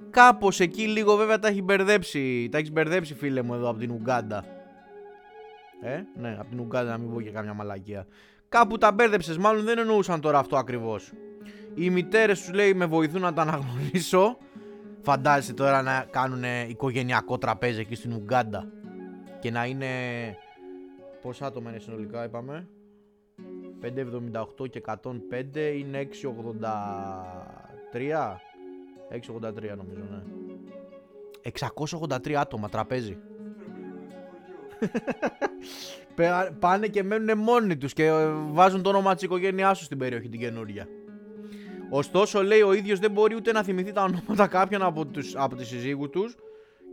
Κάπως 0.09 0.59
εκεί 0.59 0.87
λίγο 0.87 1.15
βέβαια 1.15 1.39
τα 1.39 1.47
έχει 1.47 1.61
μπερδέψει, 1.61 2.49
τα 2.51 2.57
έχεις 2.57 2.71
μπερδέψει 2.71 3.13
φίλε 3.13 3.41
μου 3.41 3.53
εδώ 3.53 3.69
από 3.69 3.79
την 3.79 3.91
Ουγκάντα. 3.91 4.64
Ε, 5.81 6.01
ναι, 6.19 6.35
από 6.39 6.49
την 6.49 6.59
Ουγκάντα 6.59 6.89
να 6.89 6.97
μην 6.97 7.13
πω 7.13 7.21
και 7.21 7.29
καμιά 7.29 7.53
μαλακία. 7.53 8.07
Κάπου 8.49 8.77
τα 8.77 8.91
μπέρδεψες, 8.91 9.37
μάλλον 9.37 9.63
δεν 9.63 9.77
εννοούσαν 9.77 10.21
τώρα 10.21 10.39
αυτό 10.39 10.57
ακριβώς. 10.57 11.11
Οι 11.73 11.89
μητέρες 11.89 12.39
τους 12.39 12.53
λέει 12.53 12.73
με 12.73 12.85
βοηθούν 12.85 13.21
να 13.21 13.33
τα 13.33 13.41
αναγνωρίσω. 13.41 14.37
Φαντάζεσαι 15.01 15.53
τώρα 15.53 15.81
να 15.81 16.05
κάνουν 16.09 16.43
οικογενειακό 16.67 17.37
τραπέζι 17.37 17.79
εκεί 17.79 17.95
στην 17.95 18.13
Ουγκάντα. 18.13 18.71
Και 19.39 19.51
να 19.51 19.65
είναι... 19.65 19.87
Πόσα 21.21 21.45
άτομα 21.45 21.69
είναι 21.69 21.79
συνολικά 21.79 22.23
είπαμε; 22.23 22.67
578 23.81 24.69
και 24.69 24.81
105 24.85 24.95
είναι 25.77 26.07
683. 26.11 26.15
683 29.11 29.77
νομίζω, 29.77 30.01
ναι. 30.09 30.21
683 32.07 32.33
άτομα 32.33 32.69
τραπέζι. 32.69 33.17
Πάνε 36.59 36.87
και 36.87 37.03
μένουν 37.03 37.37
μόνοι 37.37 37.77
τους 37.77 37.93
και 37.93 38.11
βάζουν 38.51 38.81
το 38.81 38.89
όνομα 38.89 39.13
της 39.13 39.23
οικογένειάς 39.23 39.77
τους 39.77 39.85
στην 39.85 39.97
περιοχή 39.97 40.29
την 40.29 40.39
καινούρια. 40.39 40.87
Ωστόσο 41.89 42.43
λέει 42.43 42.61
ο 42.61 42.73
ίδιος 42.73 42.99
δεν 42.99 43.11
μπορεί 43.11 43.35
ούτε 43.35 43.51
να 43.51 43.63
θυμηθεί 43.63 43.91
τα 43.91 44.03
ονόματα 44.03 44.47
κάποιων 44.47 44.81
από, 44.81 45.05
τους, 45.05 45.35
από 45.35 45.55
τις 45.55 45.67
συζύγους 45.67 46.09
τους 46.09 46.35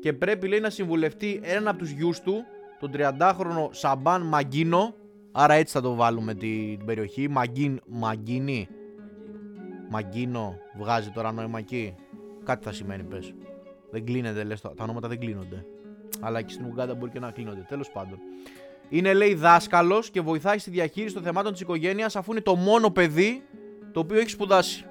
και 0.00 0.12
πρέπει 0.12 0.48
λέει 0.48 0.60
να 0.60 0.70
συμβουλευτεί 0.70 1.40
έναν 1.42 1.68
από 1.68 1.78
τους 1.78 1.90
γιους 1.90 2.20
του, 2.20 2.44
τον 2.80 2.90
30χρονο 2.94 3.68
Σαμπάν 3.70 4.22
Μαγκίνο, 4.22 4.94
άρα 5.32 5.54
έτσι 5.54 5.72
θα 5.72 5.80
το 5.80 5.94
βάλουμε 5.94 6.34
την, 6.34 6.84
περιοχή, 6.84 7.28
Μαγκίν, 7.28 7.80
Μαγκίνη, 7.86 8.68
Μαγκίνο, 9.88 10.58
βγάζει 10.78 11.10
τώρα 11.10 11.32
νόημα 11.32 11.58
εκεί. 11.58 11.94
Κάτι 12.44 12.64
θα 12.64 12.72
σημαίνει 12.72 13.02
πες. 13.02 13.34
Δεν 13.90 14.04
κλείνεται, 14.04 14.44
λες, 14.44 14.60
τα 14.60 14.72
ονόματα 14.78 15.08
δεν 15.08 15.18
κλείνονται. 15.18 15.66
Αλλά 16.24 16.42
και 16.42 16.52
στην 16.52 16.66
Ουγγάντα 16.66 16.94
μπορεί 16.94 17.10
και 17.10 17.18
να 17.18 17.30
κλείνονται. 17.30 17.64
Τέλος 17.68 17.90
πάντων. 17.90 18.18
Είναι 18.88 19.14
λέει 19.14 19.34
δάσκαλος 19.34 20.10
και 20.10 20.20
βοηθάει 20.20 20.58
στη 20.58 20.70
διαχείριση 20.70 21.14
των 21.14 21.22
θεμάτων 21.22 21.52
της 21.52 21.60
οικογένειας 21.60 22.16
αφού 22.16 22.32
είναι 22.32 22.40
το 22.40 22.54
μόνο 22.54 22.90
παιδί 22.90 23.42
το 23.92 24.00
οποίο 24.00 24.18
έχει 24.18 24.30
σπουδάσει. 24.30 24.84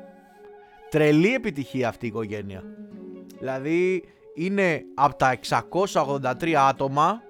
Τρελή 0.89 1.33
επιτυχία 1.33 1.87
αυτή 1.87 2.05
η 2.05 2.07
οικογένεια. 2.07 2.63
Δηλαδή 3.39 4.03
είναι 4.33 4.83
από 4.93 5.15
τα 5.15 5.39
683 5.91 6.53
άτομα 6.53 7.21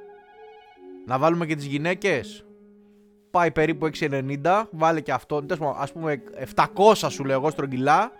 να 1.05 1.17
βάλουμε 1.17 1.46
και 1.46 1.55
τις 1.55 1.65
γυναίκες 1.65 2.46
πάει 3.31 3.51
περίπου 3.51 3.89
690 4.00 4.63
βάλε 4.72 5.01
και 5.01 5.12
αυτό 5.12 5.46
ας 5.77 5.91
πούμε 5.91 6.22
700 6.55 6.93
σου 7.10 7.24
λέω 7.24 7.39
εγώ 7.39 7.50
στρογγυλά 7.50 8.12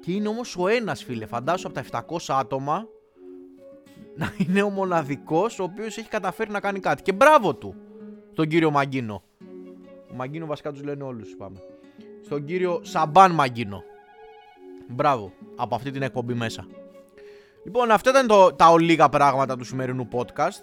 και 0.00 0.12
είναι 0.12 0.28
όμως 0.28 0.56
ο 0.56 0.68
ένας 0.68 1.04
φίλε 1.04 1.26
φαντάσου 1.26 1.66
από 1.68 1.90
τα 1.90 2.04
700 2.08 2.16
άτομα 2.28 2.86
να 4.16 4.32
είναι 4.38 4.62
ο 4.62 4.70
μοναδικός 4.70 5.58
ο 5.58 5.62
οποίος 5.62 5.98
έχει 5.98 6.08
καταφέρει 6.08 6.50
να 6.50 6.60
κάνει 6.60 6.80
κάτι. 6.80 7.02
Και 7.02 7.12
μπράβο 7.12 7.54
του 7.54 7.74
στον 8.32 8.48
κύριο 8.48 8.70
Μαγκίνο. 8.70 9.22
Ο 10.10 10.14
Μαγκίνο 10.14 10.46
βασικά 10.46 10.72
τους 10.72 10.82
λένε 10.82 11.02
όλους 11.02 11.34
πάμε. 11.38 11.62
Στον 12.24 12.44
κύριο 12.44 12.80
Σαμπάν 12.82 13.32
Μαγκίνο. 13.32 13.82
Μπράβο 14.88 15.32
από 15.56 15.74
αυτή 15.74 15.90
την 15.90 16.02
εκπομπή 16.02 16.34
μέσα. 16.34 16.66
Λοιπόν 17.64 17.90
αυτά 17.90 18.10
ήταν 18.10 18.26
το, 18.26 18.52
τα 18.52 18.70
ολίγα 18.70 19.08
πράγματα 19.08 19.56
του 19.56 19.64
σημερινού 19.64 20.08
podcast. 20.12 20.62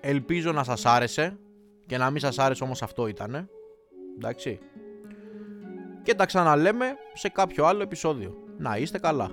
Ελπίζω 0.00 0.52
να 0.52 0.64
σας 0.64 0.86
άρεσε 0.86 1.38
και 1.86 1.98
να 1.98 2.10
μην 2.10 2.20
σας 2.20 2.38
άρεσε 2.38 2.64
όμως 2.64 2.82
αυτό 2.82 3.06
ήτανε 3.06 3.48
εντάξει. 4.16 4.58
Και 6.02 6.14
τα 6.14 6.26
ξαναλέμε 6.26 6.96
σε 7.14 7.28
κάποιο 7.28 7.64
άλλο 7.64 7.82
επεισόδιο. 7.82 8.36
Να 8.58 8.76
είστε 8.76 8.98
καλά. 8.98 9.30